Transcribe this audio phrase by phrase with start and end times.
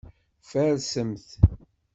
[0.49, 1.25] Farsemt.